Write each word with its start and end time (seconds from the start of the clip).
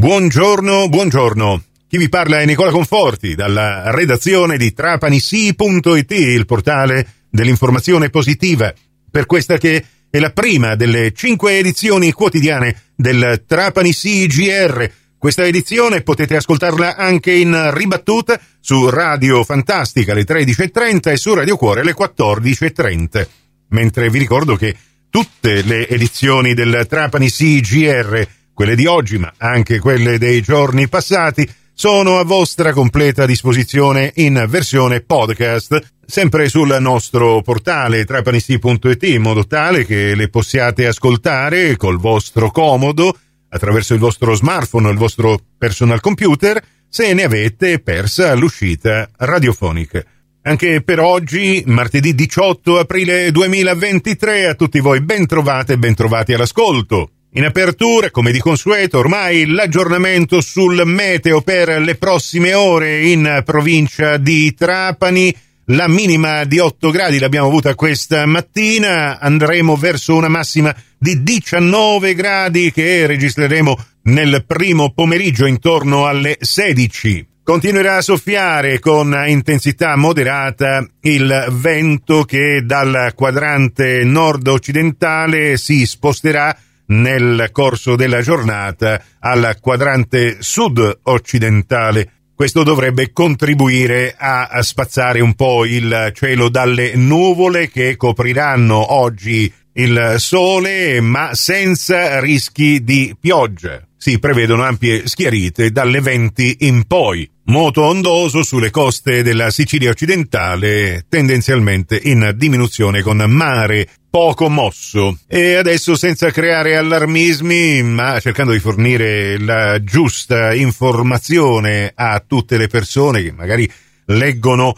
Buongiorno, 0.00 0.88
buongiorno. 0.88 1.62
Chi 1.86 1.98
vi 1.98 2.08
parla 2.08 2.40
è 2.40 2.46
Nicola 2.46 2.70
Conforti 2.70 3.34
dalla 3.34 3.90
redazione 3.90 4.56
di 4.56 4.72
trapanisi.it, 4.72 6.10
il 6.12 6.46
portale 6.46 7.06
dell'informazione 7.28 8.08
positiva, 8.08 8.72
per 9.10 9.26
questa 9.26 9.58
che 9.58 9.84
è 10.08 10.18
la 10.18 10.30
prima 10.30 10.74
delle 10.74 11.12
cinque 11.12 11.58
edizioni 11.58 12.12
quotidiane 12.12 12.84
del 12.96 13.44
Trapani 13.46 13.92
CGR. 13.92 14.90
Questa 15.18 15.44
edizione 15.44 16.00
potete 16.00 16.34
ascoltarla 16.34 16.96
anche 16.96 17.32
in 17.32 17.68
ribattuta 17.74 18.40
su 18.58 18.88
Radio 18.88 19.44
Fantastica 19.44 20.12
alle 20.12 20.24
13.30 20.24 21.10
e 21.10 21.16
su 21.18 21.34
Radio 21.34 21.58
Cuore 21.58 21.82
alle 21.82 21.94
14.30. 21.94 23.28
Mentre 23.68 24.08
vi 24.08 24.18
ricordo 24.18 24.56
che 24.56 24.74
tutte 25.10 25.60
le 25.60 25.86
edizioni 25.86 26.54
del 26.54 26.86
Trapani 26.88 27.28
CGR 27.28 28.38
quelle 28.60 28.76
di 28.76 28.84
oggi, 28.84 29.16
ma 29.16 29.32
anche 29.38 29.78
quelle 29.78 30.18
dei 30.18 30.42
giorni 30.42 30.86
passati, 30.86 31.48
sono 31.72 32.18
a 32.18 32.24
vostra 32.24 32.74
completa 32.74 33.24
disposizione 33.24 34.12
in 34.16 34.44
versione 34.50 35.00
podcast, 35.00 35.92
sempre 36.04 36.46
sul 36.50 36.76
nostro 36.78 37.40
portale 37.40 38.04
trapanisti.it, 38.04 39.02
in 39.04 39.22
modo 39.22 39.46
tale 39.46 39.86
che 39.86 40.14
le 40.14 40.28
possiate 40.28 40.86
ascoltare 40.86 41.78
col 41.78 41.98
vostro 41.98 42.50
comodo, 42.50 43.16
attraverso 43.48 43.94
il 43.94 44.00
vostro 44.00 44.34
smartphone 44.34 44.88
o 44.88 44.90
il 44.90 44.98
vostro 44.98 45.40
personal 45.56 46.02
computer, 46.02 46.62
se 46.86 47.14
ne 47.14 47.22
avete 47.22 47.78
persa 47.78 48.34
l'uscita 48.34 49.08
radiofonica. 49.16 50.04
Anche 50.42 50.82
per 50.82 51.00
oggi, 51.00 51.62
martedì 51.64 52.14
18 52.14 52.78
aprile 52.78 53.30
2023, 53.30 54.48
a 54.48 54.54
tutti 54.54 54.80
voi 54.80 55.00
ben 55.00 55.26
trovate 55.26 55.72
e 55.72 55.78
ben 55.78 55.94
trovati 55.94 56.34
all'ascolto. 56.34 57.12
In 57.34 57.44
apertura, 57.44 58.10
come 58.10 58.32
di 58.32 58.40
consueto, 58.40 58.98
ormai 58.98 59.46
l'aggiornamento 59.46 60.40
sul 60.40 60.82
meteo 60.84 61.42
per 61.42 61.80
le 61.80 61.94
prossime 61.94 62.54
ore 62.54 63.06
in 63.06 63.42
provincia 63.44 64.16
di 64.16 64.52
Trapani. 64.52 65.32
La 65.66 65.86
minima 65.86 66.42
di 66.42 66.58
8 66.58 66.90
gradi 66.90 67.20
l'abbiamo 67.20 67.46
avuta 67.46 67.76
questa 67.76 68.26
mattina, 68.26 69.20
andremo 69.20 69.76
verso 69.76 70.16
una 70.16 70.26
massima 70.26 70.74
di 70.98 71.22
19 71.22 72.14
gradi 72.14 72.72
che 72.72 73.06
registreremo 73.06 73.78
nel 74.02 74.42
primo 74.44 74.90
pomeriggio 74.92 75.46
intorno 75.46 76.06
alle 76.06 76.36
16. 76.40 77.28
Continuerà 77.44 77.98
a 77.98 78.02
soffiare 78.02 78.80
con 78.80 79.16
intensità 79.26 79.94
moderata 79.94 80.84
il 81.02 81.46
vento 81.50 82.24
che 82.24 82.62
dal 82.64 83.12
quadrante 83.14 84.02
nord-occidentale 84.02 85.56
si 85.56 85.86
sposterà 85.86 86.56
nel 86.90 87.48
corso 87.52 87.96
della 87.96 88.20
giornata 88.20 89.02
al 89.18 89.56
quadrante 89.60 90.36
sud-occidentale. 90.40 92.12
Questo 92.34 92.62
dovrebbe 92.62 93.12
contribuire 93.12 94.14
a, 94.16 94.62
spazzare 94.62 95.20
un 95.20 95.34
po' 95.34 95.66
il 95.66 96.10
cielo 96.14 96.48
dalle 96.48 96.94
nuvole 96.94 97.68
che 97.68 97.96
copriranno 97.96 98.94
oggi 98.94 99.52
il 99.74 100.14
sole, 100.16 101.00
ma 101.00 101.34
senza 101.34 102.18
rischi 102.18 102.82
di 102.82 103.14
pioggia. 103.18 103.84
Si 104.02 104.18
prevedono 104.18 104.62
ampie 104.62 105.06
schiarite 105.06 105.72
dalle 105.72 106.00
20 106.00 106.56
in 106.60 106.86
poi. 106.86 107.30
Moto 107.44 107.82
ondoso 107.82 108.42
sulle 108.42 108.70
coste 108.70 109.22
della 109.22 109.50
Sicilia 109.50 109.90
occidentale, 109.90 111.04
tendenzialmente 111.06 112.00
in 112.04 112.32
diminuzione 112.34 113.02
con 113.02 113.18
mare 113.28 113.86
poco 114.08 114.48
mosso. 114.48 115.18
E 115.28 115.56
adesso 115.56 115.96
senza 115.96 116.30
creare 116.30 116.78
allarmismi, 116.78 117.82
ma 117.82 118.18
cercando 118.20 118.52
di 118.52 118.58
fornire 118.58 119.38
la 119.38 119.84
giusta 119.84 120.54
informazione 120.54 121.92
a 121.94 122.24
tutte 122.26 122.56
le 122.56 122.68
persone 122.68 123.22
che 123.22 123.32
magari 123.32 123.70
leggono 124.06 124.74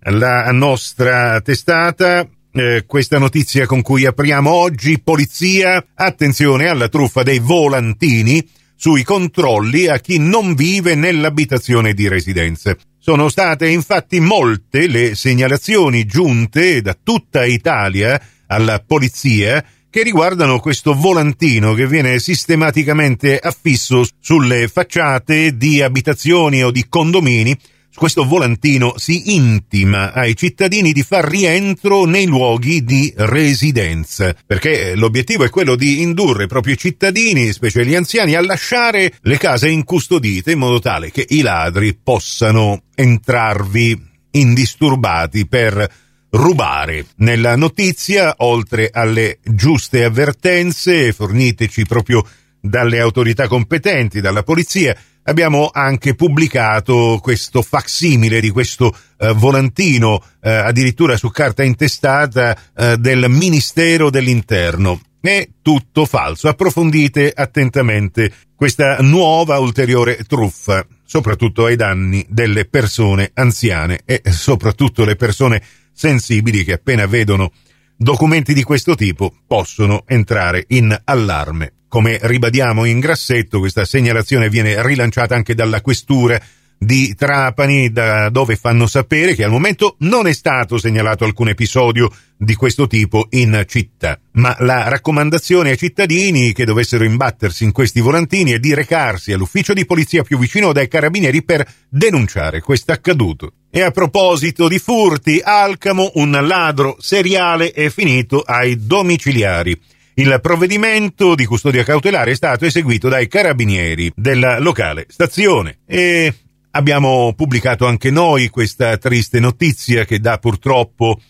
la 0.00 0.50
nostra 0.50 1.40
testata, 1.42 2.28
eh, 2.50 2.82
questa 2.88 3.18
notizia 3.18 3.66
con 3.66 3.82
cui 3.82 4.04
apriamo 4.04 4.52
oggi, 4.52 5.00
polizia, 5.00 5.84
attenzione 5.94 6.66
alla 6.66 6.88
truffa 6.88 7.22
dei 7.22 7.38
volantini 7.38 8.62
sui 8.76 9.02
controlli 9.02 9.86
a 9.86 9.98
chi 9.98 10.18
non 10.18 10.54
vive 10.54 10.94
nell'abitazione 10.94 11.94
di 11.94 12.08
residenza. 12.08 12.76
Sono 12.98 13.28
state 13.28 13.68
infatti 13.68 14.20
molte 14.20 14.86
le 14.86 15.14
segnalazioni 15.14 16.06
giunte 16.06 16.80
da 16.80 16.96
tutta 17.00 17.44
Italia 17.44 18.20
alla 18.46 18.82
polizia 18.86 19.64
che 19.90 20.02
riguardano 20.02 20.58
questo 20.58 20.92
volantino 20.92 21.72
che 21.74 21.86
viene 21.86 22.18
sistematicamente 22.18 23.38
affisso 23.38 24.04
sulle 24.18 24.66
facciate 24.66 25.56
di 25.56 25.82
abitazioni 25.82 26.64
o 26.64 26.72
di 26.72 26.86
condomini. 26.88 27.56
Questo 27.96 28.24
volantino 28.24 28.94
si 28.96 29.34
intima 29.36 30.12
ai 30.12 30.34
cittadini 30.34 30.92
di 30.92 31.04
far 31.04 31.24
rientro 31.28 32.04
nei 32.06 32.26
luoghi 32.26 32.82
di 32.82 33.12
residenza, 33.16 34.34
perché 34.44 34.96
l'obiettivo 34.96 35.44
è 35.44 35.48
quello 35.48 35.76
di 35.76 36.02
indurre 36.02 36.48
i 36.64 36.76
cittadini, 36.76 37.52
specie 37.52 37.86
gli 37.86 37.94
anziani, 37.94 38.34
a 38.34 38.42
lasciare 38.42 39.14
le 39.20 39.38
case 39.38 39.68
incustodite 39.68 40.50
in 40.50 40.58
modo 40.58 40.80
tale 40.80 41.12
che 41.12 41.24
i 41.28 41.40
ladri 41.40 41.94
possano 41.94 42.82
entrarvi 42.96 44.10
indisturbati 44.32 45.46
per 45.46 45.88
rubare. 46.30 47.06
Nella 47.18 47.54
notizia, 47.54 48.34
oltre 48.38 48.90
alle 48.92 49.38
giuste 49.44 50.02
avvertenze 50.02 51.12
forniteci 51.12 51.86
proprio 51.86 52.26
dalle 52.60 52.98
autorità 52.98 53.46
competenti, 53.46 54.20
dalla 54.20 54.42
polizia, 54.42 54.96
abbiamo 55.24 55.70
anche 55.72 56.14
pubblicato 56.14 57.18
questo 57.22 57.62
facsimile 57.62 58.40
di 58.40 58.50
questo 58.50 58.96
eh, 59.18 59.32
volantino, 59.32 60.22
eh, 60.42 60.50
addirittura 60.50 61.16
su 61.16 61.30
carta 61.30 61.62
intestata, 61.62 62.56
eh, 62.76 62.96
del 62.96 63.26
Ministero 63.28 64.10
dell'Interno. 64.10 65.00
È 65.20 65.48
tutto 65.62 66.04
falso. 66.04 66.48
Approfondite 66.48 67.32
attentamente 67.34 68.30
questa 68.54 68.98
nuova 69.00 69.58
ulteriore 69.58 70.22
truffa, 70.26 70.86
soprattutto 71.04 71.64
ai 71.64 71.76
danni 71.76 72.26
delle 72.28 72.66
persone 72.66 73.30
anziane 73.32 74.00
e 74.04 74.22
soprattutto 74.30 75.04
le 75.04 75.16
persone 75.16 75.62
sensibili 75.92 76.64
che 76.64 76.74
appena 76.74 77.06
vedono 77.06 77.52
documenti 77.96 78.52
di 78.52 78.62
questo 78.62 78.94
tipo 78.94 79.32
possono 79.46 80.04
entrare 80.06 80.64
in 80.68 80.94
allarme. 81.04 81.72
Come 81.94 82.18
ribadiamo 82.20 82.86
in 82.86 82.98
grassetto, 82.98 83.60
questa 83.60 83.84
segnalazione 83.84 84.48
viene 84.48 84.82
rilanciata 84.84 85.36
anche 85.36 85.54
dalla 85.54 85.80
questura 85.80 86.36
di 86.76 87.14
Trapani, 87.14 87.92
da 87.92 88.30
dove 88.30 88.56
fanno 88.56 88.88
sapere 88.88 89.36
che 89.36 89.44
al 89.44 89.52
momento 89.52 89.94
non 90.00 90.26
è 90.26 90.32
stato 90.32 90.76
segnalato 90.76 91.24
alcun 91.24 91.50
episodio 91.50 92.10
di 92.36 92.56
questo 92.56 92.88
tipo 92.88 93.28
in 93.30 93.62
città. 93.68 94.18
Ma 94.32 94.56
la 94.58 94.88
raccomandazione 94.88 95.70
ai 95.70 95.78
cittadini 95.78 96.52
che 96.52 96.64
dovessero 96.64 97.04
imbattersi 97.04 97.62
in 97.62 97.70
questi 97.70 98.00
volantini 98.00 98.50
è 98.50 98.58
di 98.58 98.74
recarsi 98.74 99.32
all'ufficio 99.32 99.72
di 99.72 99.86
polizia 99.86 100.24
più 100.24 100.36
vicino 100.36 100.72
dai 100.72 100.88
carabinieri 100.88 101.44
per 101.44 101.64
denunciare 101.88 102.60
questo 102.60 102.90
accaduto. 102.90 103.52
E 103.70 103.82
a 103.82 103.92
proposito 103.92 104.66
di 104.66 104.80
furti, 104.80 105.40
Alcamo, 105.40 106.10
un 106.14 106.32
ladro 106.32 106.96
seriale 106.98 107.70
è 107.70 107.88
finito 107.88 108.40
ai 108.40 108.84
domiciliari. 108.84 109.80
Il 110.16 110.38
provvedimento 110.40 111.34
di 111.34 111.44
custodia 111.44 111.82
cautelare 111.82 112.30
è 112.30 112.34
stato 112.36 112.64
eseguito 112.64 113.08
dai 113.08 113.26
carabinieri 113.26 114.12
della 114.14 114.60
locale 114.60 115.06
stazione 115.08 115.78
e 115.84 116.32
abbiamo 116.70 117.32
pubblicato 117.34 117.84
anche 117.84 118.12
noi 118.12 118.48
questa 118.48 118.96
triste 118.96 119.40
notizia 119.40 120.04
che 120.04 120.20
dà 120.20 120.38
purtroppo 120.38 121.20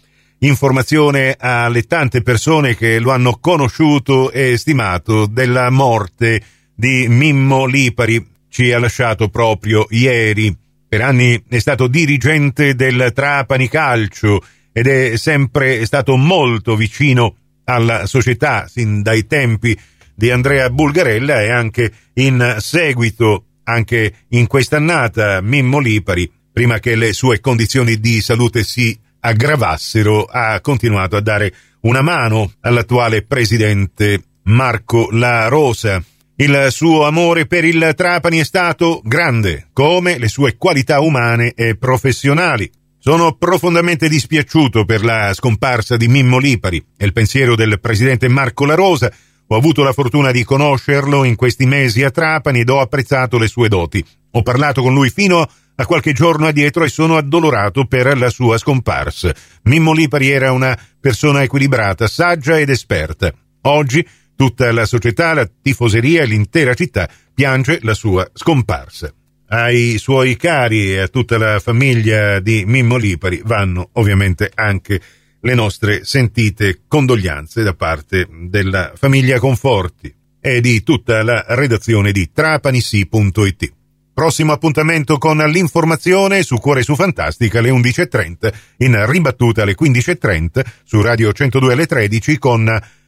informazione 0.40 1.34
alle 1.38 1.84
tante 1.84 2.20
persone 2.20 2.76
che 2.76 2.98
lo 2.98 3.10
hanno 3.10 3.38
conosciuto 3.40 4.30
e 4.30 4.58
stimato 4.58 5.24
della 5.24 5.70
morte 5.70 6.42
di 6.74 7.06
Mimmo 7.08 7.64
Lipari. 7.64 8.32
Ci 8.50 8.70
ha 8.70 8.78
lasciato 8.78 9.30
proprio 9.30 9.86
ieri. 9.88 10.54
Per 10.86 11.00
anni 11.00 11.42
è 11.48 11.58
stato 11.58 11.86
dirigente 11.86 12.74
del 12.74 13.12
Trapani 13.14 13.66
Calcio 13.66 14.44
ed 14.72 14.88
è 14.88 15.16
sempre 15.16 15.86
stato 15.86 16.16
molto 16.16 16.76
vicino 16.76 17.36
alla 17.64 18.06
società 18.06 18.66
sin 18.68 19.02
dai 19.02 19.26
tempi 19.26 19.76
di 20.14 20.30
Andrea 20.30 20.70
Bulgarella 20.70 21.42
e 21.42 21.50
anche 21.50 21.92
in 22.14 22.56
seguito, 22.58 23.46
anche 23.64 24.14
in 24.28 24.46
quest'annata, 24.46 25.40
Mimmo 25.40 25.78
Lipari, 25.78 26.30
prima 26.52 26.78
che 26.78 26.94
le 26.94 27.12
sue 27.12 27.40
condizioni 27.40 27.98
di 27.98 28.20
salute 28.20 28.62
si 28.62 28.96
aggravassero, 29.20 30.24
ha 30.24 30.60
continuato 30.60 31.16
a 31.16 31.20
dare 31.20 31.52
una 31.80 32.02
mano 32.02 32.52
all'attuale 32.60 33.22
presidente 33.22 34.22
Marco 34.44 35.08
La 35.10 35.48
Rosa. 35.48 36.02
Il 36.36 36.66
suo 36.70 37.06
amore 37.06 37.46
per 37.46 37.64
il 37.64 37.92
Trapani 37.96 38.38
è 38.38 38.44
stato 38.44 39.00
grande, 39.04 39.68
come 39.72 40.18
le 40.18 40.28
sue 40.28 40.56
qualità 40.56 41.00
umane 41.00 41.52
e 41.54 41.76
professionali. 41.76 42.70
Sono 43.06 43.34
profondamente 43.34 44.08
dispiaciuto 44.08 44.86
per 44.86 45.04
la 45.04 45.34
scomparsa 45.34 45.98
di 45.98 46.08
Mimmo 46.08 46.38
Lipari 46.38 46.82
e 46.96 47.04
il 47.04 47.12
pensiero 47.12 47.54
del 47.54 47.78
presidente 47.78 48.28
Marco 48.28 48.64
La 48.64 48.74
Rosa, 48.74 49.12
Ho 49.48 49.56
avuto 49.56 49.82
la 49.82 49.92
fortuna 49.92 50.30
di 50.30 50.42
conoscerlo 50.42 51.22
in 51.24 51.36
questi 51.36 51.66
mesi 51.66 52.02
a 52.02 52.10
Trapani 52.10 52.60
ed 52.60 52.70
ho 52.70 52.80
apprezzato 52.80 53.36
le 53.36 53.46
sue 53.46 53.68
doti. 53.68 54.02
Ho 54.30 54.40
parlato 54.40 54.80
con 54.80 54.94
lui 54.94 55.10
fino 55.10 55.46
a 55.74 55.84
qualche 55.84 56.14
giorno 56.14 56.46
addietro 56.46 56.82
e 56.82 56.88
sono 56.88 57.18
addolorato 57.18 57.84
per 57.84 58.16
la 58.16 58.30
sua 58.30 58.56
scomparsa. 58.56 59.34
Mimmo 59.64 59.92
Lipari 59.92 60.30
era 60.30 60.52
una 60.52 60.74
persona 60.98 61.42
equilibrata, 61.42 62.06
saggia 62.06 62.58
ed 62.58 62.70
esperta. 62.70 63.30
Oggi 63.64 64.02
tutta 64.34 64.72
la 64.72 64.86
società, 64.86 65.34
la 65.34 65.46
tifoseria 65.60 66.22
e 66.22 66.26
l'intera 66.26 66.72
città 66.72 67.06
piange 67.34 67.80
la 67.82 67.92
sua 67.92 68.26
scomparsa. 68.32 69.12
Ai 69.54 69.98
suoi 69.98 70.34
cari 70.34 70.94
e 70.94 70.98
a 70.98 71.06
tutta 71.06 71.38
la 71.38 71.60
famiglia 71.60 72.40
di 72.40 72.64
Mimmo 72.66 72.96
Lipari 72.96 73.40
vanno 73.44 73.90
ovviamente 73.92 74.50
anche 74.52 75.00
le 75.38 75.54
nostre 75.54 76.04
sentite 76.04 76.80
condoglianze 76.88 77.62
da 77.62 77.72
parte 77.72 78.26
della 78.48 78.90
famiglia 78.96 79.38
Conforti 79.38 80.12
e 80.40 80.60
di 80.60 80.82
tutta 80.82 81.22
la 81.22 81.44
redazione 81.50 82.10
di 82.10 82.32
trapanisi.it. 82.32 83.72
Prossimo 84.12 84.50
appuntamento 84.50 85.18
con 85.18 85.36
l'informazione 85.36 86.42
su 86.42 86.56
Cuore 86.56 86.82
su 86.82 86.96
Fantastica 86.96 87.60
alle 87.60 87.70
11.30, 87.70 88.52
in 88.78 89.08
ribattuta 89.08 89.62
alle 89.62 89.76
15.30 89.80 90.64
su 90.82 91.00
Radio 91.00 91.32
102 91.32 91.72
alle 91.72 91.86
13 91.86 92.38
con 92.38 92.64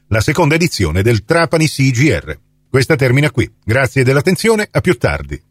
la 0.06 0.20
seconda 0.20 0.54
edizione 0.54 1.02
del 1.02 1.24
Trapani 1.24 1.66
CGR. 1.66 2.38
Questa 2.70 2.94
termina 2.94 3.32
qui. 3.32 3.50
Grazie 3.64 4.04
dell'attenzione, 4.04 4.68
a 4.70 4.80
più 4.80 4.96
tardi. 4.96 5.45